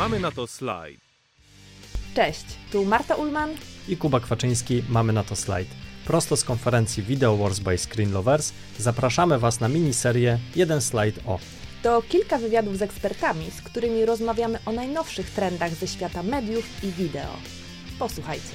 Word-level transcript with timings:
Mamy 0.00 0.20
na 0.20 0.30
to 0.30 0.46
slajd. 0.46 1.00
Cześć, 2.14 2.44
tu 2.72 2.84
Marta 2.84 3.14
Ulman 3.14 3.50
i 3.88 3.96
Kuba 3.96 4.20
Kwaczyński. 4.20 4.82
Mamy 4.88 5.12
na 5.12 5.24
to 5.24 5.36
slajd. 5.36 5.68
Prosto 6.06 6.36
z 6.36 6.44
konferencji 6.44 7.02
Video 7.02 7.36
Wars 7.36 7.58
by 7.58 7.78
Screen 7.78 8.12
Lovers 8.12 8.52
zapraszamy 8.78 9.38
Was 9.38 9.60
na 9.60 9.68
miniserię 9.68 10.38
Jeden 10.56 10.80
slajd 10.80 11.20
o. 11.26 11.38
To 11.82 12.02
kilka 12.02 12.38
wywiadów 12.38 12.78
z 12.78 12.82
ekspertami, 12.82 13.50
z 13.50 13.62
którymi 13.62 14.04
rozmawiamy 14.04 14.58
o 14.66 14.72
najnowszych 14.72 15.30
trendach 15.30 15.74
ze 15.74 15.86
świata 15.86 16.22
mediów 16.22 16.84
i 16.84 16.90
wideo. 16.92 17.36
Posłuchajcie. 17.98 18.54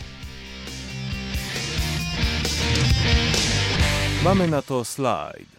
Mamy 4.23 4.47
na 4.47 4.61
to 4.61 4.85
slajd. 4.85 5.55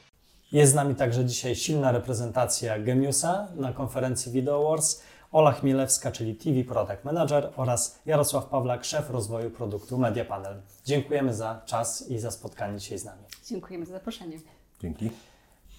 Jest 0.53 0.73
z 0.73 0.75
nami 0.75 0.95
także 0.95 1.25
dzisiaj 1.25 1.57
silna 1.57 1.93
reprezentacja 1.93 2.79
Gemiusa 2.79 3.49
na 3.57 3.73
konferencji 3.73 4.33
Video 4.33 4.63
Wars, 4.63 5.01
Ola 5.37 5.53
Chmielewska, 5.53 6.13
czyli 6.13 6.35
TV 6.35 6.65
Product 6.65 7.05
Manager 7.05 7.53
oraz 7.57 7.99
Jarosław 8.07 8.45
Pawlak, 8.45 8.85
szef 8.85 9.11
rozwoju 9.11 9.51
produktu 9.51 9.99
Media 9.99 10.25
Panel. 10.25 10.63
Dziękujemy 10.85 11.35
za 11.35 11.63
czas 11.67 12.09
i 12.09 12.19
za 12.19 12.31
spotkanie 12.31 12.79
dzisiaj 12.79 12.99
z 12.99 13.05
nami. 13.05 13.23
Dziękujemy 13.47 13.87
za 13.87 13.93
zaproszenie. 13.93 14.39
Dzięki. 14.83 15.11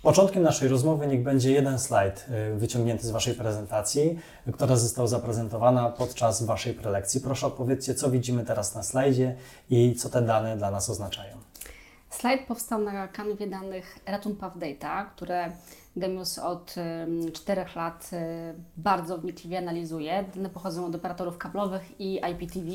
Początkiem 0.04 0.44
naszej 0.44 0.68
rozmowy 0.68 1.08
niech 1.08 1.24
będzie 1.24 1.52
jeden 1.52 1.80
slajd 1.80 2.26
y, 2.54 2.56
wyciągnięty 2.56 3.08
z 3.08 3.12
Waszej 3.12 3.34
prezentacji, 3.34 4.20
która 4.54 4.76
została 4.76 5.08
zaprezentowana 5.08 5.90
podczas 5.90 6.44
Waszej 6.44 6.74
prelekcji. 6.74 7.22
Proszę 7.22 7.48
opowiedzcie, 7.48 7.96
co 7.96 8.10
widzimy 8.10 8.46
teraz 8.46 8.76
na 8.76 8.84
slajdzie 8.84 9.36
i 9.70 9.96
co 9.96 10.10
te 10.10 10.22
dane 10.22 10.58
dla 10.58 10.72
nas 10.72 10.90
oznaczają. 10.90 11.38
Slajd 12.20 12.42
powstał 12.48 12.82
na 12.82 13.08
kanwie 13.08 13.48
danych 13.48 14.00
Ratunpaw 14.06 14.58
Data, 14.58 15.06
które 15.06 15.52
Gemius 15.96 16.40
od 16.40 16.76
czterech 17.34 17.76
lat 17.76 18.10
y, 18.14 18.18
bardzo 18.78 19.18
wnikliwie 19.18 19.58
analizuje. 19.58 20.26
Dane 20.36 20.50
pochodzą 20.50 20.86
od 20.86 20.96
operatorów 20.96 21.38
kablowych 21.38 22.00
i 22.02 22.16
IPTV 22.32 22.70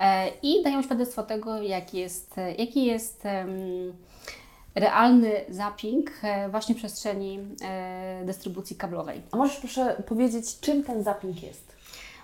e, 0.00 0.28
i 0.42 0.62
dają 0.62 0.82
świadectwo 0.82 1.22
tego, 1.22 1.62
jaki 1.62 1.98
jest, 1.98 2.36
jaki 2.58 2.84
jest 2.84 3.24
realny 4.74 5.44
zapping 5.48 6.10
e, 6.22 6.48
właśnie 6.48 6.74
przestrzeni 6.74 7.38
e, 7.62 8.22
dystrybucji 8.24 8.76
kablowej. 8.76 9.22
A 9.30 9.36
możesz 9.36 9.56
proszę 9.56 10.02
powiedzieć, 10.06 10.60
czym 10.60 10.84
ten 10.84 11.02
zapping 11.02 11.42
jest? 11.42 11.77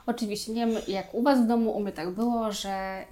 Oczywiście, 0.06 0.52
nie 0.52 0.66
wiem 0.66 0.76
jak 0.88 1.14
u 1.14 1.22
Was 1.22 1.40
w 1.40 1.46
domu, 1.46 1.70
u 1.70 1.80
mnie 1.80 1.92
tak 1.92 2.10
było, 2.10 2.52
że 2.52 3.04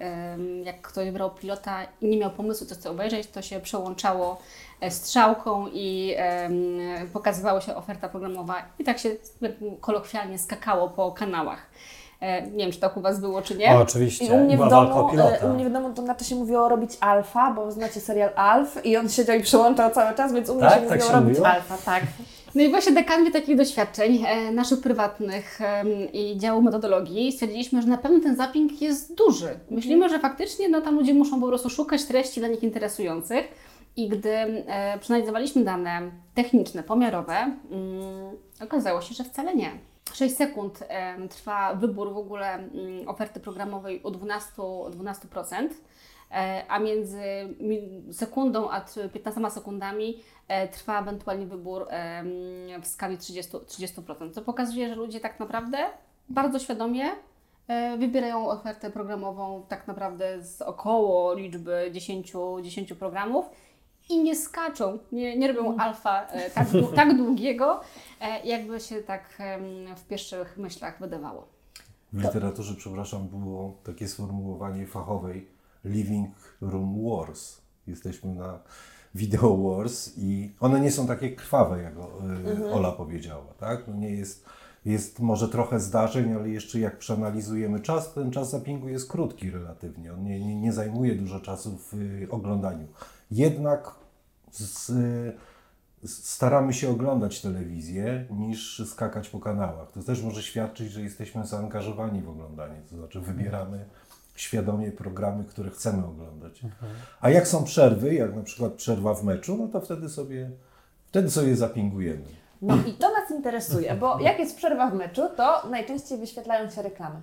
jak 0.63 0.81
ktoś 0.81 1.11
brał 1.11 1.31
pilota 1.31 1.77
i 2.01 2.07
nie 2.07 2.17
miał 2.17 2.31
pomysłu, 2.31 2.67
co 2.67 2.75
chce 2.75 2.89
obejrzeć, 2.89 3.27
to 3.27 3.41
się 3.41 3.59
przełączało 3.59 4.37
e, 4.81 4.91
strzałką 4.91 5.67
i 5.73 6.15
pokazywała 7.13 7.61
się 7.61 7.75
oferta 7.75 8.09
programowa 8.09 8.55
i 8.79 8.83
tak 8.83 8.99
się 8.99 9.09
kolokwialnie 9.81 10.39
skakało 10.39 10.89
po 10.89 11.11
kanałach. 11.11 11.69
E, 12.23 12.41
nie 12.41 12.57
wiem, 12.57 12.71
czy 12.71 12.79
tak 12.79 12.97
u 12.97 13.01
Was 13.01 13.19
było, 13.19 13.41
czy 13.41 13.57
nie. 13.57 13.75
O, 13.75 13.81
oczywiście. 13.81 14.25
I 14.25 14.31
u 14.31 14.37
mnie, 14.37 14.57
w 14.57 14.69
domu, 14.69 15.09
e, 15.17 15.45
u 15.45 15.53
mnie 15.53 15.69
w 15.69 15.73
domu 15.73 15.93
to 15.93 16.01
na 16.01 16.15
to 16.15 16.23
się 16.23 16.35
mówiło 16.35 16.69
robić 16.69 16.91
alfa, 16.99 17.51
bo 17.51 17.71
znacie 17.71 17.99
serial 17.99 18.29
Alf 18.35 18.85
i 18.85 18.97
on 18.97 19.09
siedział 19.09 19.37
i 19.37 19.43
przełączał 19.43 19.91
cały 19.91 20.15
czas, 20.15 20.33
więc 20.33 20.49
u 20.49 20.55
mnie 20.55 20.63
tak? 20.63 20.73
się 20.73 20.87
tak 20.87 20.89
mówiło 20.89 21.07
się 21.07 21.13
robić 21.13 21.29
mówiło? 21.29 21.47
alfa, 21.47 21.77
tak. 21.85 22.03
No 22.55 22.61
i 22.61 22.69
właśnie 22.69 22.91
na 22.91 23.31
takich 23.31 23.57
doświadczeń, 23.57 24.23
e, 24.27 24.51
naszych 24.51 24.81
prywatnych 24.81 25.59
i 26.13 26.37
działu 26.37 26.61
metodologii, 26.61 27.31
stwierdziliśmy, 27.31 27.81
że 27.81 27.87
na 27.87 27.97
pewno 27.97 28.19
ten 28.19 28.35
zapping 28.35 28.81
jest 28.81 29.15
duży. 29.15 29.59
Myślimy, 29.69 30.09
że 30.09 30.19
faktycznie 30.19 30.69
no, 30.69 30.81
tam 30.81 30.95
ludzie 30.95 31.13
muszą 31.13 31.41
po 31.41 31.47
prostu 31.47 31.69
szukać 31.69 32.05
treści 32.05 32.39
dla 32.39 32.49
nich 32.49 32.63
interesujących. 32.63 33.73
I 33.95 34.09
gdy 34.09 34.29
e, 34.29 34.99
przeanalizowaliśmy 34.99 35.63
dane 35.63 36.11
techniczne, 36.35 36.83
pomiarowe, 36.83 37.33
mm, 37.35 37.57
okazało 38.61 39.01
się, 39.01 39.13
że 39.15 39.23
wcale 39.23 39.55
nie. 39.55 39.71
6 40.13 40.35
sekund 40.35 40.79
trwa 41.29 41.75
wybór 41.75 42.13
w 42.13 42.17
ogóle 42.17 42.53
mm, 42.53 43.07
oferty 43.07 43.39
programowej 43.39 44.03
o 44.03 44.11
12%, 44.11 44.89
12% 44.91 45.53
e, 45.53 45.69
a 46.67 46.79
między 46.79 47.21
sekundą 48.11 48.69
a 48.69 48.85
15 49.13 49.51
sekundami 49.51 50.19
e, 50.47 50.67
trwa 50.67 51.01
ewentualnie 51.01 51.45
wybór 51.45 51.87
w 52.81 52.87
skali 52.87 53.17
30%, 53.17 53.59
30%, 53.59 54.31
co 54.31 54.41
pokazuje, 54.41 54.89
że 54.89 54.95
ludzie 54.95 55.19
tak 55.19 55.39
naprawdę 55.39 55.77
bardzo 56.29 56.59
świadomie 56.59 57.05
wybierają 57.97 58.49
ofertę 58.49 58.91
programową 58.91 59.65
tak 59.67 59.87
naprawdę 59.87 60.43
z 60.43 60.61
około 60.61 61.33
liczby 61.33 61.89
10, 61.93 62.33
10 62.61 62.93
programów 62.93 63.45
i 64.09 64.23
nie 64.23 64.35
skaczą, 64.35 64.99
nie, 65.11 65.37
nie 65.37 65.47
robią 65.47 65.77
alfa 65.77 66.27
e, 66.27 66.49
tak, 66.49 66.67
tak 66.95 67.17
długiego, 67.17 67.79
e, 68.21 68.45
jakby 68.45 68.79
się 68.79 68.95
tak 68.95 69.41
w 69.95 70.07
pierwszych 70.07 70.57
myślach 70.57 70.99
wydawało. 70.99 71.47
W 72.13 72.21
literaturze, 72.23 72.75
przepraszam, 72.75 73.27
było 73.27 73.77
takie 73.83 74.07
sformułowanie 74.07 74.87
fachowej 74.87 75.47
Living 75.85 76.35
Room 76.61 77.03
Wars. 77.03 77.61
Jesteśmy 77.87 78.35
na 78.35 78.59
Video 79.15 79.57
Wars 79.57 80.11
i 80.17 80.51
one 80.59 80.79
nie 80.79 80.91
są 80.91 81.07
takie 81.07 81.35
krwawe, 81.35 81.81
jak 81.81 81.93
mhm. 81.97 82.73
Ola 82.73 82.91
powiedziała, 82.91 83.53
tak? 83.59 83.87
No 83.87 83.95
nie 83.95 84.09
jest, 84.09 84.45
jest 84.85 85.19
może 85.19 85.49
trochę 85.49 85.79
zdarzeń, 85.79 86.33
ale 86.33 86.49
jeszcze 86.49 86.79
jak 86.79 86.97
przeanalizujemy 86.97 87.79
czas, 87.79 88.13
ten 88.13 88.31
czas 88.31 88.49
zapingu 88.49 88.89
jest 88.89 89.11
krótki 89.11 89.51
relatywnie. 89.51 90.13
On 90.13 90.23
nie, 90.23 90.39
nie, 90.39 90.55
nie 90.55 90.73
zajmuje 90.73 91.15
dużo 91.15 91.39
czasu 91.39 91.77
w 91.77 91.93
oglądaniu 92.29 92.87
jednak 93.33 93.95
z, 94.51 94.91
staramy 96.05 96.73
się 96.73 96.89
oglądać 96.89 97.41
telewizję 97.41 98.25
niż 98.29 98.81
skakać 98.85 99.29
po 99.29 99.39
kanałach. 99.39 99.91
To 99.91 100.03
też 100.03 100.23
może 100.23 100.43
świadczyć, 100.43 100.91
że 100.91 101.01
jesteśmy 101.01 101.45
zaangażowani 101.45 102.21
w 102.21 102.29
oglądanie, 102.29 102.81
to 102.89 102.95
znaczy 102.95 103.19
wybieramy 103.19 103.85
świadomie 104.35 104.91
programy, 104.91 105.43
które 105.43 105.69
chcemy 105.69 106.05
oglądać. 106.05 106.61
A 107.21 107.29
jak 107.29 107.47
są 107.47 107.63
przerwy, 107.63 108.13
jak 108.13 108.35
na 108.35 108.43
przykład 108.43 108.73
przerwa 108.73 109.13
w 109.13 109.23
meczu, 109.23 109.57
no 109.57 109.67
to 109.67 109.81
wtedy 109.81 110.09
sobie, 110.09 110.51
wtedy 111.05 111.31
sobie 111.31 111.55
zapingujemy. 111.55 112.25
No 112.61 112.75
i 112.87 112.93
to 112.93 113.11
nas 113.11 113.31
interesuje, 113.31 113.95
bo 113.95 114.19
jak 114.19 114.39
jest 114.39 114.57
przerwa 114.57 114.89
w 114.89 114.93
meczu, 114.93 115.21
to 115.37 115.69
najczęściej 115.69 116.17
wyświetlają 116.17 116.69
się 116.69 116.81
reklamy. 116.81 117.21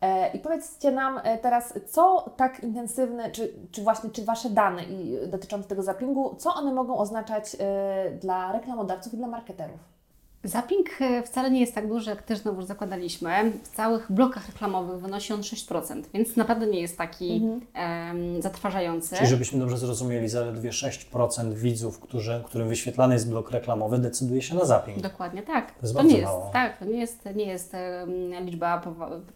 E, 0.00 0.28
I 0.32 0.38
powiedzcie 0.38 0.90
nam 0.90 1.20
e, 1.24 1.38
teraz, 1.38 1.74
co 1.86 2.30
tak 2.36 2.62
intensywne, 2.62 3.30
czy, 3.30 3.52
czy 3.70 3.82
właśnie, 3.82 4.10
czy 4.10 4.24
Wasze 4.24 4.50
dane 4.50 4.84
i 4.84 5.28
dotyczące 5.28 5.68
tego 5.68 5.82
zappingu, 5.82 6.34
co 6.38 6.54
one 6.54 6.72
mogą 6.72 6.98
oznaczać 6.98 7.56
e, 7.60 8.10
dla 8.20 8.52
reklamodawców 8.52 9.14
i 9.14 9.16
dla 9.16 9.26
marketerów? 9.26 9.91
Zapping 10.44 10.88
e, 11.00 11.22
wcale 11.22 11.50
nie 11.50 11.60
jest 11.60 11.74
tak 11.74 11.88
duży, 11.88 12.10
jak 12.10 12.22
też 12.22 12.38
znowu 12.38 12.62
zakładaliśmy. 12.62 13.52
W 13.62 13.76
całych 13.76 14.12
blokach 14.12 14.46
reklamowych 14.46 15.00
wynosi 15.00 15.32
on 15.32 15.40
6%, 15.40 16.02
więc 16.14 16.36
naprawdę 16.36 16.66
nie 16.66 16.80
jest 16.80 16.98
taki 16.98 17.32
mhm. 17.32 18.42
zatrważający. 18.42 19.16
Czyli 19.16 19.28
żebyśmy 19.28 19.58
dobrze 19.58 19.78
zrozumieli, 19.78 20.28
zaledwie 20.28 20.70
6% 20.70 21.54
widzów, 21.54 22.00
którzy, 22.00 22.42
którym 22.46 22.68
wyświetlany 22.68 23.14
jest 23.14 23.30
blok 23.30 23.50
reklamowy, 23.50 23.98
decyduje 23.98 24.42
się 24.42 24.54
na 24.54 24.64
zapping. 24.64 25.00
Dokładnie 25.00 25.42
tak. 25.42 25.72
To, 25.72 25.78
jest 25.82 25.94
to 25.94 26.02
nie 26.02 26.14
jest, 26.14 26.24
mało. 26.24 26.50
tak, 26.52 26.78
to 26.78 26.84
nie 26.84 27.00
jest, 27.00 27.28
nie 27.34 27.46
jest 27.46 27.76
liczba 28.44 28.82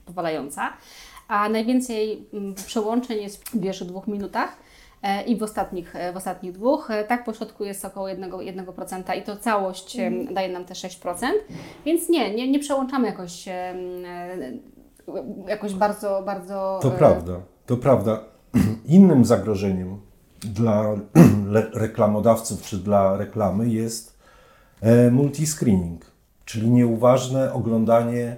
powalająca. 0.05 0.72
A 1.28 1.49
najwięcej 1.49 2.28
przełączeń 2.66 3.22
jest 3.22 3.49
w 3.49 3.61
pierwszych 3.62 3.89
dwóch 3.89 4.06
minutach 4.06 4.56
i 5.27 5.37
w 5.37 5.43
ostatnich, 5.43 5.97
e, 5.97 6.12
w 6.12 6.17
ostatnich 6.17 6.53
dwóch. 6.53 6.91
E, 6.91 7.05
tak, 7.05 7.25
po 7.25 7.33
środku 7.33 7.65
jest 7.65 7.84
około 7.84 8.06
1%, 8.06 8.31
1% 8.31 9.17
i 9.19 9.22
to 9.22 9.37
całość 9.37 9.99
mm. 9.99 10.34
daje 10.34 10.53
nam 10.53 10.65
te 10.65 10.75
6%, 10.75 11.27
więc 11.84 12.09
nie, 12.09 12.34
nie, 12.34 12.50
nie 12.50 12.59
przełączamy 12.59 13.06
jakoś, 13.06 13.49
jakoś 15.49 15.75
bardzo, 15.75 16.22
bardzo... 16.27 16.78
To 16.83 16.91
prawda, 16.91 17.33
to 17.66 17.77
prawda. 17.77 18.21
Innym 18.87 19.25
zagrożeniem 19.25 20.00
dla 20.41 20.84
reklamodawców 21.75 22.63
czy 22.63 22.78
dla 22.78 23.16
reklamy 23.16 23.69
jest 23.69 24.16
multiscreening, 25.10 26.07
czyli 26.45 26.71
nieuważne 26.71 27.53
oglądanie 27.53 28.36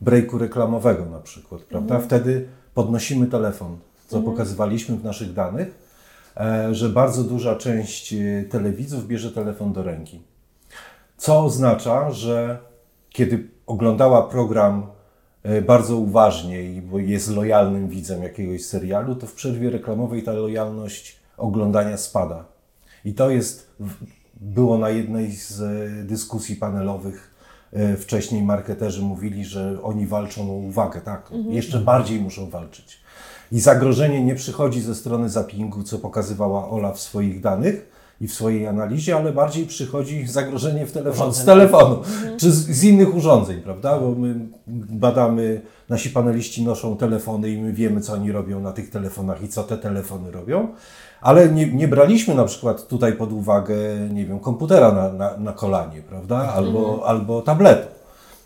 breaku 0.00 0.38
reklamowego 0.38 1.04
na 1.04 1.20
przykład, 1.20 1.62
prawda? 1.62 1.94
Mm. 1.94 2.06
Wtedy 2.06 2.48
podnosimy 2.74 3.26
telefon, 3.26 3.76
co 4.06 4.16
mm. 4.16 4.30
pokazywaliśmy 4.30 4.96
w 4.96 5.04
naszych 5.04 5.32
danych, 5.32 5.87
E, 5.87 5.87
że 6.72 6.88
bardzo 6.88 7.24
duża 7.24 7.56
część 7.56 8.12
e, 8.12 8.44
telewidzów 8.50 9.06
bierze 9.06 9.30
telefon 9.30 9.72
do 9.72 9.82
ręki. 9.82 10.22
Co 11.16 11.44
oznacza, 11.44 12.10
że 12.10 12.58
kiedy 13.10 13.48
oglądała 13.66 14.22
program 14.22 14.86
e, 15.42 15.62
bardzo 15.62 15.96
uważnie 15.96 16.62
i 16.62 16.82
jest 16.96 17.30
lojalnym 17.30 17.88
widzem 17.88 18.22
jakiegoś 18.22 18.64
serialu, 18.64 19.14
to 19.14 19.26
w 19.26 19.34
przerwie 19.34 19.70
reklamowej 19.70 20.22
ta 20.22 20.32
lojalność 20.32 21.18
oglądania 21.36 21.96
spada. 21.96 22.44
I 23.04 23.14
to 23.14 23.30
jest, 23.30 23.76
było 24.34 24.78
na 24.78 24.90
jednej 24.90 25.32
z 25.32 25.62
dyskusji 26.06 26.56
panelowych 26.56 27.34
wcześniej 27.98 28.42
marketerzy 28.42 29.02
mówili, 29.02 29.44
że 29.44 29.82
oni 29.82 30.06
walczą 30.06 30.50
o 30.50 30.54
uwagę, 30.54 31.00
tak, 31.00 31.32
mhm. 31.32 31.54
jeszcze 31.54 31.78
bardziej 31.80 32.20
muszą 32.20 32.50
walczyć. 32.50 33.00
I 33.52 33.60
zagrożenie 33.60 34.24
nie 34.24 34.34
przychodzi 34.34 34.80
ze 34.80 34.94
strony 34.94 35.28
zappingu, 35.28 35.82
co 35.82 35.98
pokazywała 35.98 36.70
Ola 36.70 36.92
w 36.92 37.00
swoich 37.00 37.40
danych, 37.40 37.98
i 38.20 38.28
w 38.28 38.34
swojej 38.34 38.66
analizie, 38.66 39.16
ale 39.16 39.32
bardziej 39.32 39.66
przychodzi 39.66 40.26
zagrożenie 40.26 40.86
w 40.86 40.92
telefon, 40.92 41.34
z 41.34 41.44
telefonu 41.44 42.02
czy 42.36 42.52
z, 42.52 42.66
z 42.66 42.84
innych 42.84 43.14
urządzeń, 43.14 43.60
prawda? 43.60 43.98
Bo 43.98 44.10
my 44.10 44.34
badamy, 44.90 45.60
nasi 45.88 46.10
paneliści 46.10 46.64
noszą 46.64 46.96
telefony 46.96 47.50
i 47.50 47.60
my 47.60 47.72
wiemy, 47.72 48.00
co 48.00 48.12
oni 48.12 48.32
robią 48.32 48.60
na 48.60 48.72
tych 48.72 48.90
telefonach 48.90 49.42
i 49.42 49.48
co 49.48 49.64
te 49.64 49.78
telefony 49.78 50.30
robią. 50.30 50.68
Ale 51.20 51.48
nie, 51.48 51.72
nie 51.72 51.88
braliśmy 51.88 52.34
na 52.34 52.44
przykład 52.44 52.88
tutaj 52.88 53.12
pod 53.12 53.32
uwagę, 53.32 53.76
nie 54.10 54.26
wiem, 54.26 54.40
komputera 54.40 54.92
na, 54.92 55.12
na, 55.12 55.36
na 55.36 55.52
kolanie, 55.52 56.02
prawda? 56.02 56.36
Albo, 56.36 57.02
albo 57.06 57.42
tabletu. 57.42 57.88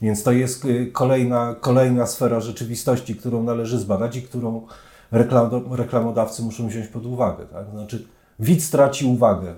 Więc 0.03 0.23
to 0.23 0.33
jest 0.33 0.65
y, 0.65 0.87
kolejna, 0.87 1.55
kolejna 1.61 2.07
sfera 2.07 2.41
rzeczywistości, 2.41 3.17
którą 3.17 3.43
należy 3.43 3.79
zbadać 3.79 4.17
i 4.17 4.23
którą 4.23 4.67
reklamodawcy 5.71 6.43
muszą 6.43 6.69
wziąć 6.69 6.87
pod 6.87 7.07
uwagę. 7.07 7.47
Tak? 7.47 7.71
Znaczy, 7.71 8.07
widz 8.39 8.71
traci 8.71 9.07
uwagę, 9.07 9.55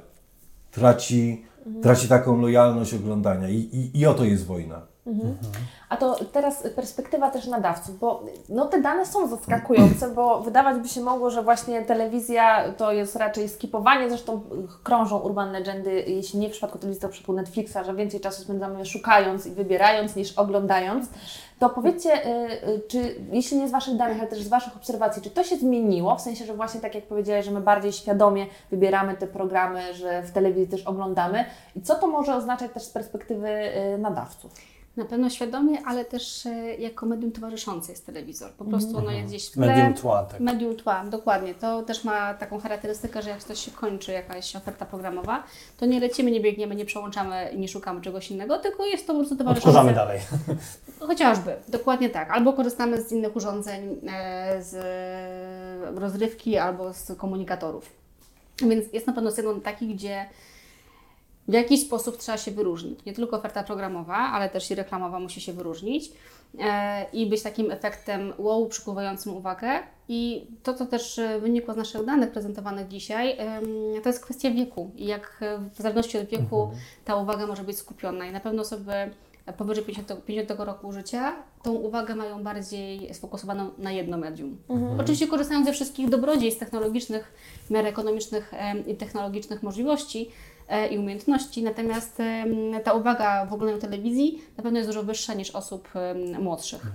traci, 0.71 1.45
traci 1.83 2.09
taką 2.09 2.41
lojalność 2.41 2.95
oglądania 2.95 3.49
i, 3.49 3.57
i, 3.57 4.01
i 4.01 4.07
o 4.07 4.15
to 4.15 4.25
jest 4.25 4.47
wojna. 4.47 4.94
A 5.89 5.97
to 5.97 6.17
teraz 6.33 6.63
perspektywa 6.77 7.31
też 7.31 7.47
nadawców, 7.47 7.99
bo 7.99 8.23
no, 8.49 8.67
te 8.67 8.81
dane 8.81 9.07
są 9.07 9.29
zaskakujące, 9.29 10.09
bo 10.09 10.41
wydawać 10.41 10.79
by 10.79 10.89
się 10.89 11.01
mogło, 11.01 11.31
że 11.31 11.43
właśnie 11.43 11.83
telewizja 11.83 12.73
to 12.73 12.93
jest 12.93 13.17
raczej 13.17 13.49
skipowanie, 13.49 14.09
zresztą 14.09 14.41
krążą 14.83 15.19
urban 15.19 15.53
legendy, 15.53 16.05
jeśli 16.07 16.39
nie 16.39 16.49
w 16.49 16.53
przypadku 16.53 16.79
telewizji, 16.79 17.03
to 17.03 17.09
w 17.09 17.11
przypadku 17.11 17.33
Netflixa, 17.33 17.77
że 17.87 17.95
więcej 17.95 18.21
czasu 18.21 18.43
spędzamy 18.43 18.87
szukając 18.87 19.47
i 19.47 19.51
wybierając 19.51 20.17
niż 20.17 20.33
oglądając. 20.33 21.09
To 21.59 21.71
powiedzcie, 21.71 22.27
y, 22.27 22.69
y, 22.69 22.83
czy 22.89 23.15
jeśli 23.33 23.57
nie 23.57 23.69
z 23.69 23.71
Waszych 23.71 23.97
danych, 23.97 24.19
ale 24.21 24.29
też 24.29 24.43
z 24.43 24.49
Waszych 24.49 24.77
obserwacji, 24.77 25.23
czy 25.23 25.31
to 25.31 25.45
się 25.45 25.57
zmieniło? 25.57 26.17
W 26.17 26.21
sensie, 26.21 26.45
że 26.45 26.55
właśnie 26.55 26.81
tak 26.81 26.95
jak 26.95 27.07
powiedziałeś, 27.07 27.45
że 27.45 27.51
my 27.51 27.61
bardziej 27.61 27.93
świadomie 27.93 28.47
wybieramy 28.71 29.17
te 29.17 29.27
programy, 29.27 29.95
że 29.95 30.23
w 30.23 30.31
telewizji 30.31 30.69
też 30.69 30.83
oglądamy. 30.83 31.45
I 31.77 31.83
co 31.83 31.95
to 31.95 32.07
może 32.07 32.35
oznaczać 32.35 32.73
też 32.73 32.83
z 32.83 32.91
perspektywy 32.91 33.49
y, 33.95 33.99
nadawców? 33.99 34.74
Na 34.97 35.05
pewno 35.05 35.31
świadomie, 35.31 35.79
ale 35.87 36.05
też 36.05 36.47
e, 36.47 36.75
jako 36.75 37.07
medium 37.07 37.33
towarzyszące 37.33 37.93
jest 37.93 38.07
telewizor. 38.07 38.51
Po 38.53 38.65
prostu 38.65 38.99
ono 38.99 39.11
jest 39.11 39.29
gdzieś 39.29 39.49
w 39.49 39.53
tle. 39.53 39.67
Medium 39.67 39.95
tła, 39.95 40.25
tak. 40.25 40.41
Medium 40.41 40.77
tła, 40.77 41.05
dokładnie. 41.05 41.55
To 41.55 41.83
też 41.83 42.05
ma 42.05 42.35
taką 42.35 42.61
charakterystykę, 42.61 43.23
że 43.23 43.31
jak 43.31 43.45
coś 43.45 43.59
się 43.59 43.71
kończy, 43.71 44.13
jakaś 44.13 44.57
oferta 44.57 44.87
programowa, 44.87 45.45
to 45.77 45.87
nie 45.87 46.01
lecimy, 46.01 46.31
nie 46.31 46.41
biegniemy, 46.41 46.75
nie 46.75 46.85
przełączamy 46.85 47.51
i 47.55 47.59
nie 47.59 47.69
szukamy 47.69 48.01
czegoś 48.01 48.31
innego, 48.31 48.59
tylko 48.59 48.87
jest 48.87 49.07
to 49.07 49.13
po 49.13 49.19
prostu 49.19 49.37
towarzyszące. 49.37 49.69
Odkurzamy 49.69 49.95
dalej. 49.95 50.21
Chociażby, 51.01 51.57
dokładnie 51.69 52.11
tak. 52.11 52.31
Albo 52.31 52.53
korzystamy 52.53 53.03
z 53.03 53.13
innych 53.13 53.37
urządzeń, 53.37 54.01
e, 54.09 54.63
z 54.63 54.77
rozrywki 55.99 56.59
albo 56.59 56.93
z 56.93 57.13
komunikatorów. 57.19 57.91
Więc 58.59 58.93
jest 58.93 59.07
na 59.07 59.13
pewno 59.13 59.31
segment 59.31 59.65
taki, 59.65 59.95
gdzie 59.95 60.29
w 61.49 61.53
jakiś 61.53 61.81
sposób 61.81 62.17
trzeba 62.17 62.39
się 62.39 62.51
wyróżnić. 62.51 63.05
Nie 63.05 63.13
tylko 63.13 63.37
oferta 63.37 63.63
programowa, 63.63 64.17
ale 64.17 64.49
też 64.49 64.71
i 64.71 64.75
reklamowa 64.75 65.21
musi 65.21 65.41
się 65.41 65.53
wyróżnić 65.53 66.13
e, 66.61 67.07
i 67.13 67.27
być 67.27 67.43
takim 67.43 67.71
efektem 67.71 68.33
wow, 68.39 68.67
przykuwającym 68.67 69.37
uwagę. 69.37 69.71
I 70.09 70.47
to, 70.63 70.75
co 70.75 70.87
też 70.87 71.19
e, 71.19 71.41
wynikło 71.41 71.75
z 71.75 71.77
naszych 71.77 72.05
danych 72.05 72.31
prezentowanych 72.31 72.89
dzisiaj, 72.89 73.37
to 74.03 74.09
jest 74.09 74.25
kwestia 74.25 74.51
wieku. 74.51 74.91
I 74.97 75.07
jak 75.07 75.39
e, 75.41 75.59
w 75.75 75.83
zależności 75.83 76.19
od 76.19 76.25
wieku 76.25 76.71
ta 77.05 77.17
uwaga 77.17 77.47
może 77.47 77.65
być 77.65 77.79
skupiona. 77.79 78.27
I 78.27 78.33
na 78.33 78.41
pewno 78.41 78.63
osoby 78.63 78.93
powyżej 79.59 79.85
50, 79.85 80.25
50 80.25 80.61
roku 80.61 80.93
życia 80.93 81.33
tą 81.63 81.73
uwagę 81.73 82.15
mają 82.15 82.43
bardziej 82.43 83.15
sfokusowaną 83.15 83.71
na 83.79 83.93
jedno 83.93 84.19
medium. 84.19 84.59
Oczywiście 85.01 85.27
korzystają 85.27 85.65
ze 85.65 85.73
wszystkich 85.73 86.09
dobrodziejstw 86.09 86.61
technologicznych, 86.61 87.35
w 87.67 87.71
miarę 87.71 87.89
ekonomicznych 87.89 88.53
i 88.87 88.95
technologicznych 88.95 89.63
możliwości, 89.63 90.31
i 90.91 90.99
umiejętności, 90.99 91.63
natomiast 91.63 92.19
ta 92.85 92.93
uwaga 92.93 93.47
w 93.47 93.53
oglądaniu 93.53 93.81
telewizji 93.81 94.43
na 94.57 94.63
pewno 94.63 94.79
jest 94.79 94.91
dużo 94.91 95.03
wyższa 95.03 95.35
niż 95.35 95.51
osób 95.51 95.89
młodszych. 96.41 96.87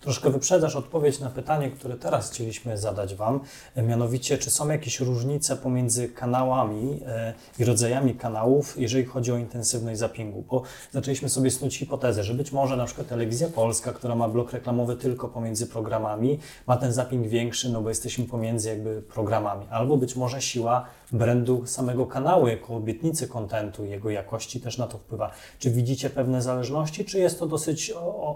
Troszkę 0.00 0.30
wyprzedzasz 0.30 0.76
odpowiedź 0.76 1.20
na 1.20 1.30
pytanie, 1.30 1.70
które 1.70 1.96
teraz 1.96 2.30
chcieliśmy 2.30 2.78
zadać 2.78 3.14
Wam. 3.14 3.40
E, 3.74 3.82
Mianowicie, 3.82 4.38
czy 4.38 4.50
są 4.50 4.68
jakieś 4.68 5.00
różnice 5.00 5.56
pomiędzy 5.56 6.08
kanałami 6.08 7.00
e, 7.06 7.34
i 7.58 7.64
rodzajami 7.64 8.14
kanałów, 8.14 8.74
jeżeli 8.78 9.04
chodzi 9.04 9.32
o 9.32 9.36
intensywność 9.36 9.98
zapięgu? 9.98 10.44
Bo 10.50 10.62
zaczęliśmy 10.92 11.28
sobie 11.28 11.50
snuć 11.50 11.78
hipotezę, 11.78 12.24
że 12.24 12.34
być 12.34 12.52
może 12.52 12.76
na 12.76 12.84
przykład 12.84 13.08
Telewizja 13.08 13.48
Polska, 13.48 13.92
która 13.92 14.14
ma 14.14 14.28
blok 14.28 14.52
reklamowy 14.52 14.96
tylko 14.96 15.28
pomiędzy 15.28 15.66
programami, 15.66 16.38
ma 16.66 16.76
ten 16.76 16.92
zapięg 16.92 17.26
większy, 17.26 17.68
no 17.72 17.82
bo 17.82 17.88
jesteśmy 17.88 18.24
pomiędzy 18.24 18.68
jakby 18.68 19.02
programami. 19.02 19.66
Albo 19.70 19.96
być 19.96 20.16
może 20.16 20.42
siła 20.42 20.84
brandu 21.12 21.66
samego 21.66 22.06
kanału, 22.06 22.48
jako 22.48 22.76
obietnicy 22.76 23.17
kontentu 23.26 23.84
i 23.84 23.90
jego 23.90 24.10
jakości 24.10 24.60
też 24.60 24.78
na 24.78 24.86
to 24.86 24.98
wpływa. 24.98 25.30
Czy 25.58 25.70
widzicie 25.70 26.10
pewne 26.10 26.42
zależności, 26.42 27.04
czy 27.04 27.18
jest 27.18 27.38
to 27.38 27.46
dosyć 27.46 27.92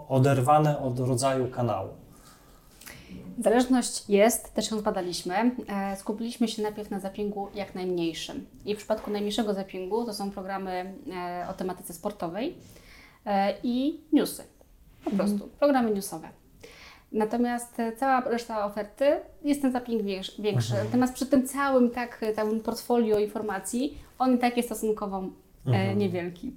oderwane 0.09 0.79
od 0.79 1.01
rodzaju 1.01 1.49
kanału? 1.49 1.89
Zależność 3.39 4.05
jest, 4.09 4.55
też 4.55 4.71
ją 4.71 4.79
zbadaliśmy. 4.79 5.35
E, 5.69 5.97
Skupiliśmy 5.97 6.49
się 6.49 6.63
najpierw 6.63 6.91
na 6.91 7.01
zapięgu 7.01 7.49
jak 7.55 7.75
najmniejszym. 7.75 8.47
I 8.65 8.75
w 8.75 8.79
przypadku 8.79 9.11
najmniejszego 9.11 9.55
zapięgu 9.55 10.05
to 10.05 10.15
są 10.15 10.31
programy 10.31 10.95
e, 11.13 11.47
o 11.51 11.53
tematyce 11.53 11.93
sportowej 11.93 12.55
e, 13.27 13.55
i 13.63 14.01
newsy. 14.13 14.45
Po 15.05 15.11
prostu, 15.11 15.49
programy 15.59 15.91
newsowe. 15.91 16.29
Natomiast 17.13 17.81
e, 17.81 17.93
cała 17.93 18.21
reszta 18.21 18.67
oferty 18.67 19.05
jest 19.45 19.63
ten 19.63 19.73
zapięg 19.73 20.03
większy. 20.03 20.43
większy. 20.43 20.75
Natomiast 20.85 21.15
przy 21.15 21.27
tym 21.27 21.47
całym 21.47 21.91
tak, 21.91 22.21
całym 22.37 22.61
portfolio 22.61 23.19
informacji, 23.19 23.99
on 24.19 24.35
i 24.35 24.39
tak 24.39 24.57
jest 24.57 24.69
stosunkowo 24.69 25.25
e, 25.67 25.95
niewielki. 25.95 26.53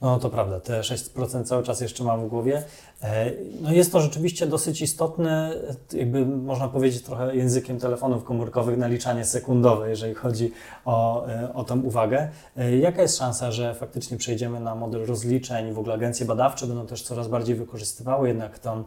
No 0.00 0.18
to 0.18 0.30
prawda, 0.30 0.60
te 0.60 0.80
6% 0.80 1.44
cały 1.44 1.62
czas 1.62 1.80
jeszcze 1.80 2.04
mam 2.04 2.24
w 2.24 2.28
głowie. 2.28 2.62
E, 3.02 3.32
No 3.60 3.72
jest 3.72 3.92
to 3.92 4.00
rzeczywiście 4.00 4.46
dosyć 4.46 4.82
istotne, 4.82 5.54
jakby 5.92 6.26
można 6.26 6.68
powiedzieć 6.68 7.02
trochę 7.02 7.36
językiem 7.36 7.78
telefonów 7.78 8.24
komórkowych, 8.24 8.78
naliczanie 8.78 9.24
sekundowe, 9.24 9.90
jeżeli 9.90 10.14
chodzi 10.14 10.52
o, 10.84 11.26
e, 11.26 11.54
o 11.54 11.64
tą 11.64 11.80
uwagę. 11.80 12.28
E, 12.56 12.76
Jaka 12.76 13.02
jest 13.02 13.18
szansa, 13.18 13.52
że 13.52 13.74
faktycznie 13.74 14.16
przejdziemy 14.16 14.60
na 14.60 14.74
model 14.74 15.06
rozliczeń, 15.06 15.72
w 15.72 15.78
ogóle 15.78 15.94
agencje 15.94 16.26
badawcze 16.26 16.66
będą 16.66 16.86
też 16.86 17.02
coraz 17.02 17.28
bardziej 17.28 17.54
wykorzystywały 17.54 18.28
jednak 18.28 18.58
tą, 18.58 18.84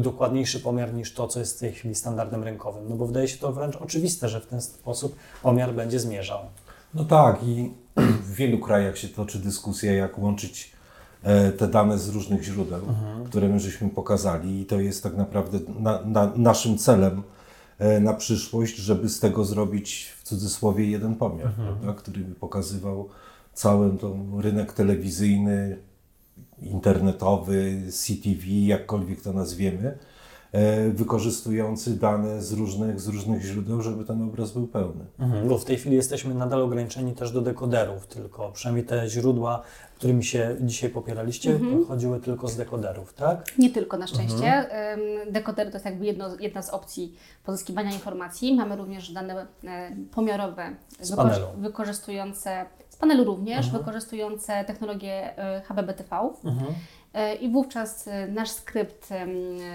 dokładniejszy 0.00 0.60
pomiar 0.60 0.94
niż 0.94 1.14
to, 1.14 1.28
co 1.28 1.38
jest 1.40 1.56
w 1.56 1.60
tej 1.60 1.72
chwili 1.72 1.94
standardem 1.94 2.44
rynkowym? 2.44 2.88
No 2.88 2.96
bo 2.96 3.06
wydaje 3.06 3.28
się 3.28 3.38
to 3.38 3.52
wręcz 3.52 3.76
oczywiste, 3.76 4.28
że 4.28 4.40
w 4.40 4.46
ten 4.46 4.60
sposób 4.60 5.16
pomiar 5.42 5.74
będzie 5.74 6.00
zmierzał. 6.00 6.38
No 6.94 7.04
tak, 7.04 7.42
i 7.42 7.72
w 7.96 8.34
wielu 8.34 8.58
krajach 8.58 8.98
się 8.98 9.08
toczy 9.08 9.38
dyskusja, 9.38 9.92
jak 9.92 10.18
łączyć 10.18 10.72
e, 11.22 11.52
te 11.52 11.68
dane 11.68 11.98
z 11.98 12.08
różnych 12.08 12.42
źródeł, 12.42 12.80
które 13.26 13.48
my 13.48 13.60
żeśmy 13.60 13.90
pokazali, 13.90 14.60
i 14.60 14.66
to 14.66 14.80
jest 14.80 15.02
tak 15.02 15.16
naprawdę 15.16 15.58
na, 15.78 16.02
na, 16.04 16.32
naszym 16.36 16.78
celem 16.78 17.22
e, 17.78 18.00
na 18.00 18.12
przyszłość, 18.14 18.76
żeby 18.76 19.08
z 19.08 19.20
tego 19.20 19.44
zrobić 19.44 20.12
w 20.18 20.22
cudzysłowie 20.22 20.90
jeden 20.90 21.14
pomiar, 21.14 21.52
prawda, 21.52 21.92
który 21.92 22.20
by 22.20 22.34
pokazywał 22.34 23.08
cały 23.54 23.98
ten 23.98 24.40
rynek 24.40 24.72
telewizyjny, 24.72 25.78
internetowy, 26.62 27.82
CTV, 27.92 28.46
jakkolwiek 28.46 29.22
to 29.22 29.32
nazwiemy, 29.32 29.98
wykorzystujący 30.94 31.96
dane 31.98 32.42
z 32.42 32.52
różnych, 32.52 33.00
z 33.00 33.08
różnych 33.08 33.42
źródeł, 33.42 33.82
żeby 33.82 34.04
ten 34.04 34.22
obraz 34.22 34.52
był 34.52 34.66
pełny. 34.66 35.04
Mhm, 35.18 35.48
bo 35.48 35.58
w 35.58 35.64
tej 35.64 35.76
chwili 35.76 35.96
jesteśmy 35.96 36.34
nadal 36.34 36.62
ograniczeni 36.62 37.12
też 37.12 37.30
do 37.32 37.40
dekoderów, 37.40 38.06
tylko 38.06 38.52
przynajmniej 38.52 38.86
te 38.86 39.08
źródła, 39.08 39.62
którymi 39.96 40.24
się 40.24 40.56
dzisiaj 40.60 40.90
popieraliście, 40.90 41.58
chodziły 41.88 42.20
tylko 42.20 42.48
z 42.48 42.56
dekoderów, 42.56 43.14
tak? 43.14 43.44
Nie 43.58 43.70
tylko 43.70 43.96
na 43.96 44.06
szczęście. 44.06 44.46
Em, 44.70 45.00
Dekoder 45.32 45.66
to 45.66 45.72
jest 45.72 45.84
jakby 45.84 46.06
jedno, 46.06 46.28
jedna 46.40 46.62
z 46.62 46.70
opcji 46.70 47.16
pozyskiwania 47.44 47.92
informacji. 47.92 48.54
Mamy 48.54 48.76
również 48.76 49.12
dane 49.12 49.46
e, 49.64 49.90
pomiarowe 50.14 50.76
Z 51.00 51.16
panelu. 51.16 51.46
wykorzystujące, 51.58 52.66
z 52.88 52.96
panelu 52.96 53.24
również, 53.24 53.70
wykorzystujące 53.70 54.64
technologię 54.64 55.38
e, 55.38 55.62
HBBTV. 55.66 56.16
E, 56.16 56.30
I 57.40 57.48
wówczas 57.48 58.08
e, 58.08 58.26
nasz 58.26 58.50
skrypt 58.50 59.12
em, 59.12 59.30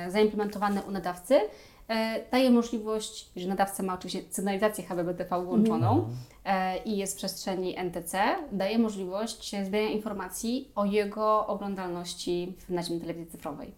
zaimplementowany 0.07 0.81
u 0.81 0.91
nadawcy 0.91 1.39
e, 1.87 2.25
daje 2.31 2.51
możliwość, 2.51 3.29
że 3.35 3.47
nadawca 3.47 3.83
ma 3.83 3.93
oczywiście 3.93 4.33
sygnalizację 4.33 4.83
HBBTV 4.83 5.45
włączoną 5.45 6.09
e, 6.45 6.77
i 6.77 6.97
jest 6.97 7.13
w 7.13 7.17
przestrzeni 7.17 7.77
NTC, 7.77 8.35
daje 8.51 8.79
możliwość 8.79 9.55
zbierania 9.65 9.91
informacji 9.91 10.71
o 10.75 10.85
jego 10.85 11.47
oglądalności 11.47 12.53
w 12.57 12.69
naziemnej 12.69 13.01
telewizji 13.01 13.31
cyfrowej. 13.31 13.73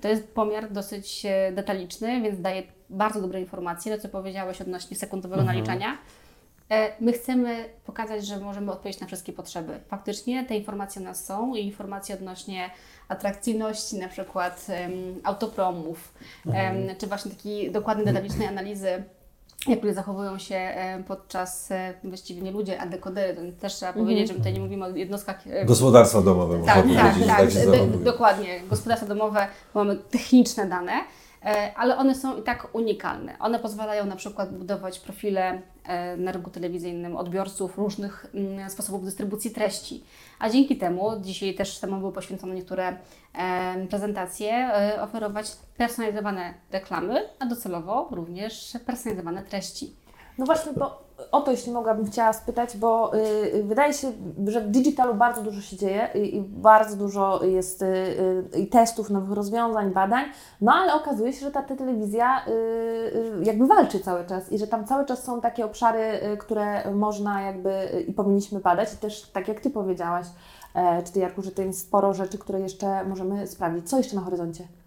To 0.00 0.08
jest 0.08 0.34
pomiar 0.34 0.72
dosyć 0.72 1.26
e, 1.26 1.52
detaliczny, 1.52 2.20
więc 2.22 2.40
daje 2.40 2.62
bardzo 2.90 3.20
dobre 3.20 3.40
informacje, 3.40 3.96
to 3.96 4.02
co 4.02 4.08
powiedziałeś 4.08 4.60
odnośnie 4.60 4.96
sekundowego 4.96 5.42
naliczania. 5.42 5.98
E, 6.72 6.92
My 7.00 7.12
chcemy 7.12 7.64
pokazać, 7.86 8.26
że 8.26 8.40
możemy 8.40 8.72
odpowiedzieć 8.72 9.00
na 9.00 9.06
wszystkie 9.06 9.32
potrzeby. 9.32 9.80
Faktycznie 9.88 10.44
te 10.44 10.56
informacje 10.56 11.02
u 11.02 11.04
nas 11.04 11.24
są 11.24 11.54
i 11.54 11.60
informacje 11.60 12.14
odnośnie 12.14 12.70
atrakcyjności, 13.08 13.96
na 13.98 14.08
przykład 14.08 14.66
autopromów, 15.24 16.14
czy 16.98 17.06
właśnie 17.06 17.30
takiej 17.30 17.70
dokładnej, 17.72 18.06
detalicznej 18.06 18.46
analizy 18.46 19.04
jak 19.68 19.94
zachowują 19.94 20.38
się 20.38 20.54
e, 20.54 21.02
podczas, 21.08 21.70
e, 21.70 21.94
właściwie 22.04 22.42
nie 22.42 22.50
ludzie, 22.50 22.80
a 22.80 22.86
dekodery, 22.86 23.34
to 23.34 23.60
też 23.60 23.74
trzeba 23.74 23.88
Mhm. 23.90 24.06
powiedzieć, 24.06 24.28
że 24.28 24.32
my 24.32 24.38
tutaj 24.38 24.52
nie 24.52 24.60
mówimy 24.60 24.84
o 24.84 24.88
jednostkach 24.90 25.46
e, 25.46 25.64
Gospodarstwa 25.64 26.22
domowe, 26.22 26.58
można 26.58 26.74
tak, 26.74 26.84
tak, 26.96 27.14
powiedzieć, 27.14 27.52
że 27.52 27.66
tak, 27.66 27.80
tak 27.80 28.02
dokładnie. 28.02 28.60
Gospodarstwa 28.70 29.08
domowe, 29.08 29.46
mamy 29.74 29.96
techniczne 29.96 30.66
dane, 30.66 30.92
e, 30.92 31.02
ale 31.76 31.96
one 31.96 32.14
są 32.14 32.36
i 32.36 32.42
tak 32.42 32.74
unikalne. 32.74 33.38
One 33.38 33.58
pozwalają 33.58 34.06
na 34.06 34.16
przykład 34.16 34.58
budować 34.58 34.98
profile 34.98 35.62
e, 35.84 36.16
na 36.16 36.32
rynku 36.32 36.50
telewizyjnym 36.50 37.16
odbiorców 37.16 37.78
różnych 37.78 38.26
mm, 38.34 38.70
sposobów 38.70 39.04
dystrybucji 39.04 39.50
treści. 39.50 40.04
A 40.38 40.50
dzięki 40.50 40.76
temu, 40.76 41.10
dzisiaj 41.20 41.54
też 41.54 41.78
temu 41.78 41.98
były 41.98 42.12
poświęcone 42.12 42.54
niektóre 42.54 42.96
e, 43.34 43.86
prezentacje, 43.86 44.52
e, 44.52 45.02
oferować 45.02 45.46
personalizowane 45.76 46.54
reklamy, 46.70 47.28
a 47.38 47.46
docelowo 47.46 48.08
również 48.10 48.72
personalizowane 48.86 49.42
treści. 49.42 49.92
No 50.38 50.46
właśnie, 50.46 50.72
bo 50.72 51.02
o 51.32 51.40
to 51.40 51.50
jeśli 51.50 51.72
mogłabym 51.72 52.06
chciała 52.06 52.32
spytać, 52.32 52.76
bo 52.76 53.16
y, 53.16 53.62
wydaje 53.62 53.94
się, 53.94 54.12
że 54.46 54.60
w 54.60 54.70
digitalu 54.70 55.14
bardzo 55.14 55.42
dużo 55.42 55.60
się 55.60 55.76
dzieje 55.76 56.08
i, 56.14 56.36
i 56.36 56.40
bardzo 56.40 56.96
dużo 56.96 57.44
jest 57.44 57.82
y, 57.82 57.86
y, 58.56 58.66
testów, 58.66 59.10
nowych 59.10 59.30
rozwiązań, 59.30 59.90
badań, 59.90 60.24
no 60.60 60.72
ale 60.72 60.94
okazuje 60.94 61.32
się, 61.32 61.40
że 61.40 61.50
ta 61.50 61.62
telewizja 61.62 62.46
y, 62.46 62.50
y, 62.50 63.44
jakby 63.44 63.66
walczy 63.66 64.00
cały 64.00 64.26
czas 64.26 64.52
i 64.52 64.58
że 64.58 64.66
tam 64.66 64.86
cały 64.86 65.04
czas 65.04 65.24
są 65.24 65.40
takie 65.40 65.64
obszary, 65.64 66.32
y, 66.32 66.36
które 66.36 66.94
można 66.94 67.42
jakby 67.42 67.94
y, 67.94 68.00
i 68.00 68.12
powinniśmy 68.12 68.60
badać 68.60 68.94
i 68.94 68.96
też 68.96 69.30
tak 69.30 69.48
jak 69.48 69.60
Ty 69.60 69.70
powiedziałaś, 69.70 70.26
e, 70.74 71.02
czy 71.02 71.12
Ty 71.12 71.20
Jarku, 71.20 71.42
że 71.42 71.50
to 71.50 71.62
jest 71.62 71.80
sporo 71.80 72.14
rzeczy, 72.14 72.38
które 72.38 72.60
jeszcze 72.60 73.04
możemy 73.04 73.46
sprawdzić. 73.46 73.90
Co 73.90 73.98
jeszcze 73.98 74.16
na 74.16 74.22
horyzoncie? 74.22 74.81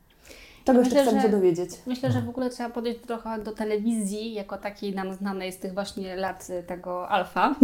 Czego 0.65 0.79
jeszcze 0.79 0.95
Myślę, 0.95 1.05
chcemy 1.05 1.21
że- 1.21 1.27
się 1.27 1.31
dowiedzieć? 1.31 1.69
Myślę, 1.85 2.11
że 2.11 2.21
w 2.21 2.29
ogóle 2.29 2.49
trzeba 2.49 2.69
podejść 2.69 2.99
trochę 2.99 3.39
do 3.39 3.51
telewizji, 3.51 4.33
jako 4.33 4.57
takiej 4.57 4.95
nam 4.95 5.13
znanej 5.13 5.51
z 5.51 5.57
tych 5.57 5.73
właśnie 5.73 6.15
lat 6.15 6.47
y, 6.49 6.63
tego 6.63 7.09
alfa. 7.09 7.55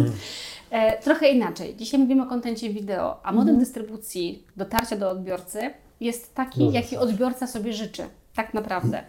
e, 0.70 1.02
trochę 1.02 1.28
inaczej. 1.28 1.76
Dzisiaj 1.76 2.00
mówimy 2.00 2.22
o 2.22 2.26
kontencie 2.26 2.70
wideo, 2.70 3.20
a 3.26 3.32
model 3.32 3.58
dystrybucji, 3.58 4.44
dotarcia 4.56 4.96
do 4.96 5.10
odbiorcy 5.10 5.60
jest 6.00 6.34
taki, 6.34 6.60
Dobrze. 6.60 6.76
jaki 6.76 6.96
odbiorca 6.96 7.46
sobie 7.46 7.72
życzy, 7.72 8.02
tak 8.34 8.54
naprawdę. 8.54 9.02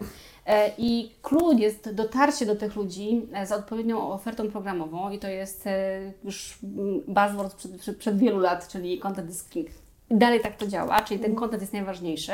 E, 0.46 0.70
I 0.78 1.12
clue 1.22 1.52
jest 1.58 1.94
dotarcie 1.94 2.46
do 2.46 2.56
tych 2.56 2.76
ludzi 2.76 3.26
e, 3.32 3.46
z 3.46 3.52
odpowiednią 3.52 4.12
ofertą 4.12 4.50
programową 4.50 5.10
i 5.10 5.18
to 5.18 5.28
jest 5.28 5.66
e, 5.66 6.00
już 6.24 6.58
buzzword 7.08 7.54
przed, 7.54 7.76
przed, 7.80 7.96
przed 7.96 8.18
wielu 8.18 8.38
lat, 8.38 8.68
czyli 8.68 8.98
content 8.98 9.30
is 9.30 9.42
king. 9.44 9.68
I 10.10 10.16
dalej 10.16 10.40
tak 10.40 10.56
to 10.56 10.66
działa, 10.66 11.00
czyli 11.00 11.20
ten 11.20 11.34
content 11.34 11.62
jest 11.62 11.72
najważniejszy. 11.72 12.32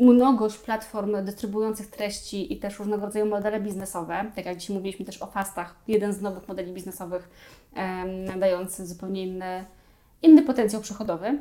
Mnogość 0.00 0.58
platform 0.58 1.24
dystrybuujących 1.24 1.86
treści 1.86 2.52
i 2.52 2.56
też 2.56 2.78
różnego 2.78 3.06
rodzaju 3.06 3.26
modele 3.26 3.60
biznesowe, 3.60 4.24
tak 4.36 4.46
jak 4.46 4.56
dzisiaj 4.56 4.76
mówiliśmy 4.76 5.04
też 5.06 5.22
o 5.22 5.26
fastach, 5.26 5.74
jeden 5.88 6.12
z 6.12 6.20
nowych 6.20 6.48
modeli 6.48 6.72
biznesowych 6.72 7.28
dający 8.38 8.86
zupełnie 8.86 9.22
inny, 9.26 9.64
inny 10.22 10.42
potencjał 10.42 10.82
przychodowy 10.82 11.38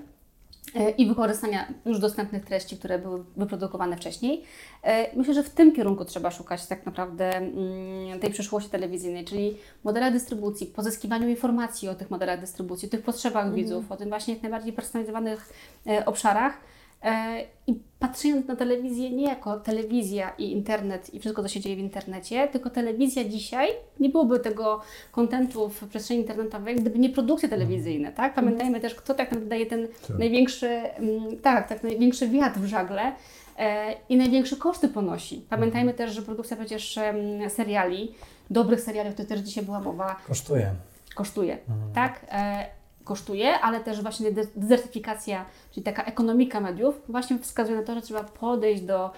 e, 0.75 0.89
i 0.89 1.07
wykorzystania 1.07 1.73
już 1.85 1.99
dostępnych 1.99 2.45
treści, 2.45 2.77
które 2.77 2.99
były 2.99 3.23
wyprodukowane 3.37 3.97
wcześniej. 3.97 4.43
E, 4.83 5.17
Myślę, 5.17 5.33
że 5.33 5.43
w 5.43 5.49
tym 5.49 5.75
kierunku 5.75 6.05
trzeba 6.05 6.31
szukać 6.31 6.65
tak 6.65 6.85
naprawdę 6.85 7.37
mm, 7.37 8.19
tej 8.19 8.31
przyszłości 8.31 8.69
telewizyjnej, 8.69 9.25
czyli 9.25 9.57
modele 9.83 10.11
dystrybucji, 10.11 10.67
pozyskiwaniu 10.67 11.29
informacji 11.29 11.89
o 11.89 11.95
tych 11.95 12.09
modelach 12.09 12.39
dystrybucji, 12.39 12.87
o 12.87 12.91
tych 12.91 13.01
potrzebach 13.01 13.53
widzów, 13.53 13.91
o 13.91 13.97
tym 13.97 14.09
właśnie 14.09 14.33
jak 14.33 14.43
najbardziej 14.43 14.73
personalizowanych 14.73 15.53
e, 15.87 16.05
obszarach. 16.05 16.57
E, 17.03 17.41
I 17.67 17.79
patrząc 17.99 18.47
na 18.47 18.55
telewizję 18.55 19.09
nie 19.09 19.25
jako 19.25 19.59
telewizja 19.59 20.33
i 20.37 20.51
internet 20.51 21.13
i 21.13 21.19
wszystko, 21.19 21.41
co 21.43 21.47
się 21.49 21.59
dzieje 21.59 21.75
w 21.75 21.79
internecie, 21.79 22.47
tylko 22.47 22.69
telewizja 22.69 23.23
dzisiaj, 23.23 23.67
nie 23.99 24.09
byłoby 24.09 24.39
tego 24.39 24.81
kontentu 25.11 25.69
w 25.69 25.87
przestrzeni 25.87 26.19
internetowej, 26.19 26.75
gdyby 26.75 26.99
nie 26.99 27.09
produkcje 27.09 27.49
telewizyjne, 27.49 28.11
tak? 28.11 28.33
Pamiętajmy 28.33 28.79
też, 28.79 28.95
kto 28.95 29.13
tak 29.13 29.31
naprawdę 29.31 29.49
daje 29.49 29.65
ten 29.65 29.87
największy, 30.19 30.67
mm, 30.67 31.37
tak, 31.37 31.69
tak, 31.69 31.83
największy 31.83 32.27
wiatr 32.27 32.59
w 32.59 32.65
żagle 32.65 33.11
e, 33.57 33.93
i 34.09 34.17
największe 34.17 34.55
koszty 34.55 34.87
ponosi. 34.87 35.45
Pamiętajmy 35.49 35.93
też, 35.93 36.11
że 36.11 36.21
produkcja 36.21 36.57
przecież 36.57 36.97
em, 36.97 37.49
seriali, 37.49 38.11
dobrych 38.49 38.81
seriali, 38.81 39.09
o 39.09 39.11
których 39.13 39.29
też 39.29 39.39
dzisiaj 39.39 39.63
była 39.65 39.79
mowa, 39.79 40.15
Kosztuje. 40.27 40.71
kosztuje, 41.15 41.57
tak? 41.93 42.25
Kosztuje, 43.07 43.59
ale 43.59 43.79
też 43.79 44.01
właśnie 44.01 44.31
de- 44.31 44.47
dezertyfikacja, 44.55 45.45
czyli 45.71 45.83
taka 45.83 46.03
ekonomika 46.03 46.59
mediów, 46.59 47.01
właśnie 47.09 47.39
wskazuje 47.39 47.77
na 47.77 47.83
to, 47.83 47.95
że 47.95 48.01
trzeba 48.01 48.23
podejść 48.23 48.81
do 48.81 49.11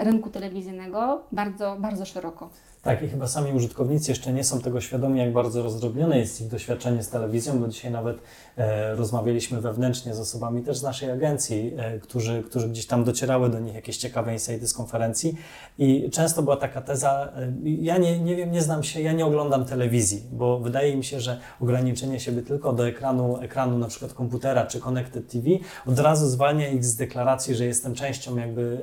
rynku 0.00 0.30
telewizyjnego 0.30 1.22
bardzo, 1.32 1.76
bardzo 1.78 2.04
szeroko. 2.04 2.50
Tak, 2.86 3.02
i 3.02 3.08
chyba 3.08 3.26
sami 3.26 3.52
użytkownicy 3.52 4.10
jeszcze 4.10 4.32
nie 4.32 4.44
są 4.44 4.60
tego 4.60 4.80
świadomi, 4.80 5.18
jak 5.18 5.32
bardzo 5.32 5.62
rozdrobnione 5.62 6.18
jest 6.18 6.40
ich 6.40 6.48
doświadczenie 6.48 7.02
z 7.02 7.08
telewizją, 7.08 7.60
bo 7.60 7.68
dzisiaj 7.68 7.90
nawet 7.90 8.18
e, 8.56 8.94
rozmawialiśmy 8.94 9.60
wewnętrznie 9.60 10.14
z 10.14 10.20
osobami 10.20 10.62
też 10.62 10.76
z 10.76 10.82
naszej 10.82 11.10
agencji, 11.10 11.72
e, 11.76 11.98
którzy, 11.98 12.42
którzy 12.42 12.68
gdzieś 12.68 12.86
tam 12.86 13.04
docierały 13.04 13.50
do 13.50 13.60
nich 13.60 13.74
jakieś 13.74 13.96
ciekawe 13.96 14.32
insighty 14.32 14.68
z 14.68 14.72
konferencji 14.72 15.36
i 15.78 16.10
często 16.10 16.42
była 16.42 16.56
taka 16.56 16.80
teza, 16.80 17.32
e, 17.36 17.52
ja 17.64 17.98
nie, 17.98 18.20
nie 18.20 18.36
wiem, 18.36 18.52
nie 18.52 18.62
znam 18.62 18.82
się, 18.82 19.00
ja 19.00 19.12
nie 19.12 19.26
oglądam 19.26 19.64
telewizji, 19.64 20.22
bo 20.32 20.58
wydaje 20.58 20.96
mi 20.96 21.04
się, 21.04 21.20
że 21.20 21.40
ograniczenie 21.60 22.20
siebie 22.20 22.42
tylko 22.42 22.72
do 22.72 22.88
ekranu, 22.88 23.40
ekranu 23.40 23.78
na 23.78 23.88
przykład 23.88 24.12
komputera 24.12 24.66
czy 24.66 24.80
Connected 24.80 25.28
TV 25.28 25.48
od 25.86 25.98
razu 25.98 26.28
zwalnia 26.28 26.68
ich 26.68 26.84
z 26.84 26.96
deklaracji, 26.96 27.54
że 27.54 27.64
jestem 27.64 27.94
częścią 27.94 28.36
jakby 28.36 28.80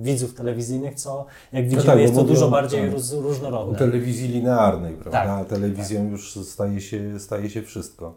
e, 0.00 0.02
widzów 0.02 0.34
telewizyjnych, 0.34 0.94
co 0.94 1.26
jak 1.52 1.64
widzimy 1.64 1.82
tak, 1.82 1.94
bo 1.94 2.00
jest 2.00 2.14
to 2.14 2.24
dużo 2.24 2.50
bardziej 2.50 2.80
tak. 2.80 2.90
Różnorodne. 3.42 3.78
telewizji 3.78 4.28
linearnej, 4.28 4.94
prawda? 4.94 5.24
Tak. 5.24 5.28
A 5.28 5.44
telewizją 5.44 6.10
już 6.10 6.34
staje 6.34 6.80
się, 6.80 7.20
staje 7.20 7.50
się 7.50 7.62
wszystko. 7.62 8.14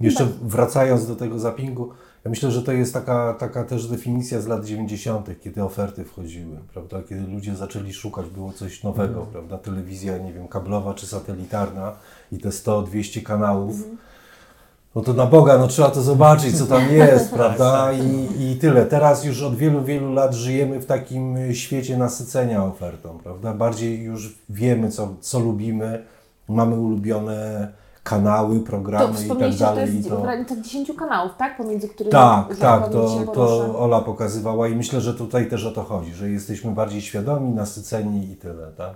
Jeszcze 0.00 0.26
wracając 0.42 1.06
do 1.06 1.16
tego 1.16 1.38
zappingu, 1.38 1.90
ja 2.24 2.30
myślę, 2.30 2.50
że 2.50 2.62
to 2.62 2.72
jest 2.72 2.94
taka, 2.94 3.34
taka 3.34 3.64
też 3.64 3.86
definicja 3.86 4.40
z 4.40 4.46
lat 4.46 4.64
90., 4.64 5.28
kiedy 5.40 5.64
oferty 5.64 6.04
wchodziły, 6.04 6.56
prawda? 6.72 7.02
Kiedy 7.08 7.26
ludzie 7.26 7.56
zaczęli 7.56 7.92
szukać, 7.92 8.26
było 8.26 8.52
coś 8.52 8.82
nowego, 8.82 9.26
prawda? 9.32 9.58
Telewizja, 9.58 10.18
nie 10.18 10.32
wiem, 10.32 10.48
kablowa 10.48 10.94
czy 10.94 11.06
satelitarna 11.06 11.92
i 12.32 12.38
te 12.38 12.48
100-200 12.48 13.22
kanałów. 13.22 13.84
No 14.94 15.02
to 15.02 15.12
na 15.12 15.26
Boga, 15.26 15.58
no 15.58 15.66
trzeba 15.66 15.90
to 15.90 16.02
zobaczyć, 16.02 16.58
co 16.58 16.66
tam 16.66 16.92
jest, 16.92 17.30
prawda? 17.34 17.92
I, 17.92 18.28
I 18.50 18.56
tyle. 18.56 18.86
Teraz 18.86 19.24
już 19.24 19.42
od 19.42 19.56
wielu, 19.56 19.82
wielu 19.84 20.12
lat 20.12 20.34
żyjemy 20.34 20.80
w 20.80 20.86
takim 20.86 21.36
y, 21.36 21.54
świecie 21.54 21.96
nasycenia 21.96 22.64
ofertą, 22.64 23.18
prawda? 23.22 23.54
Bardziej 23.54 24.02
już 24.02 24.38
wiemy, 24.48 24.90
co, 24.90 25.08
co 25.20 25.38
lubimy, 25.38 26.04
mamy 26.48 26.76
ulubione 26.76 27.68
kanały, 28.04 28.60
To 28.60 28.66
programy 28.66 29.24
i 29.24 29.28
tak 29.28 29.52
że 29.52 29.58
to 29.58 29.64
dalej. 29.64 29.94
jest 29.94 30.06
i 30.06 30.10
to... 30.10 30.16
w 30.16 30.22
granicy 30.22 30.62
10 30.62 30.92
kanałów, 30.98 31.32
tak? 31.38 31.56
Pomiędzy 31.56 31.88
którymi 31.88 32.12
Tak, 32.12 32.56
tak, 32.56 32.88
to, 32.88 33.24
to. 33.34 33.78
Ola 33.78 34.00
pokazywała 34.00 34.68
i 34.68 34.74
myślę, 34.74 35.00
że 35.00 35.14
tutaj 35.14 35.48
też 35.50 35.66
o 35.66 35.70
to 35.70 35.82
chodzi, 35.82 36.12
że 36.14 36.30
jesteśmy 36.30 36.70
bardziej 36.70 37.00
świadomi, 37.02 37.50
nasyceni 37.50 38.30
i 38.32 38.36
tyle, 38.36 38.66
tak? 38.76 38.94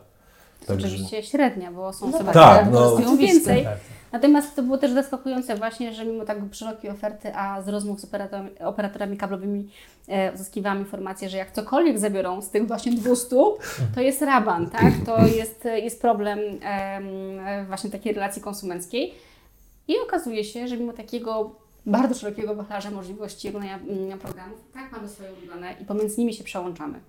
Także- 0.67 0.87
Oczywiście 0.87 1.23
średnia, 1.23 1.73
bo 1.73 1.93
są 1.93 2.11
No 2.11 2.17
osoby, 2.17 2.33
tak, 2.33 2.69
które 2.69 3.05
no. 3.05 3.17
więcej. 3.17 3.65
Tak. 3.65 3.79
Natomiast 4.15 4.57
to 4.57 4.63
było 4.63 4.79
też 4.79 4.91
zaskakujące 4.91 5.57
właśnie, 5.57 5.95
że 5.95 6.05
mimo 6.05 6.25
tak 6.25 6.39
szerokiej 6.53 6.91
oferty, 6.91 7.37
a 7.37 7.63
z 7.63 7.69
rozmów 7.69 8.01
z 8.01 8.05
operatorami, 8.05 8.59
operatorami 8.59 9.17
kablowymi 9.17 9.71
e, 10.09 10.33
uzyskiwałam 10.33 10.79
informację, 10.79 11.29
że 11.29 11.37
jak 11.37 11.53
cokolwiek 11.53 11.99
zabiorą 11.99 12.43
z 12.43 12.51
tych 12.51 12.67
właśnie 12.67 12.93
200, 12.93 13.37
to 13.95 14.01
jest 14.01 14.23
raban, 14.23 14.71
tak? 14.71 14.93
To 15.07 15.27
jest, 15.27 15.65
jest 15.65 16.01
problem 16.01 16.39
em, 16.39 17.67
właśnie 17.67 17.91
takiej 17.91 18.13
relacji 18.13 18.43
konsumenckiej. 18.43 19.15
I 19.89 19.95
okazuje 19.99 20.45
się, 20.45 20.69
że 20.69 20.77
mimo 20.77 20.93
takiego 20.93 21.57
bardzo 21.87 22.15
szerokiego 22.15 22.55
wachlarza 22.55 22.91
możliwości 22.91 23.49
oglądania 23.49 23.79
mm, 23.79 24.19
programów, 24.19 24.61
tak 24.75 24.93
mamy 24.93 25.09
swoje 25.09 25.33
ulubione 25.33 25.75
i 25.81 25.85
pomiędzy 25.85 26.21
nimi 26.21 26.35
się 26.35 26.45
przełączamy. 26.45 27.01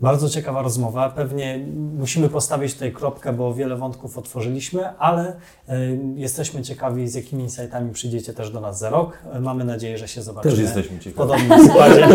Bardzo 0.00 0.28
ciekawa 0.30 0.62
rozmowa. 0.62 1.10
Pewnie 1.10 1.58
musimy 1.98 2.28
postawić 2.28 2.74
tutaj 2.74 2.92
kropkę, 2.92 3.32
bo 3.32 3.54
wiele 3.54 3.76
wątków 3.76 4.18
otworzyliśmy, 4.18 4.98
ale 4.98 5.32
y, 5.68 5.98
jesteśmy 6.16 6.62
ciekawi, 6.62 7.08
z 7.08 7.14
jakimi 7.14 7.42
insightami 7.42 7.92
przyjdziecie 7.92 8.32
też 8.32 8.50
do 8.50 8.60
nas 8.60 8.78
za 8.78 8.90
rok. 8.90 9.18
Y, 9.36 9.40
Mamy 9.40 9.64
nadzieję, 9.64 9.98
że 9.98 10.08
się 10.08 10.22
zobaczymy. 10.22 10.54
Też 10.54 10.64
jesteśmy 10.64 10.96
w 10.98 11.00
ciekawi. 11.04 11.16
podobnym 11.30 11.64
składzie. 11.68 12.06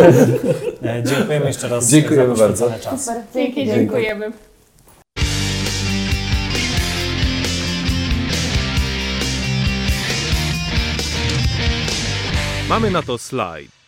E, 0.84 1.04
Dziękujemy 1.04 1.46
jeszcze 1.46 1.68
raz 1.68 1.90
Dziękujemy 1.90 2.36
za 2.36 2.44
bardzo. 2.48 2.72
czas. 2.82 3.06
Super, 3.06 3.24
Dzięki, 3.34 3.66
dziękujemy. 3.66 4.32
Mamy 12.70 12.92
na 12.92 13.02
to 13.04 13.18
slajd. 13.18 13.81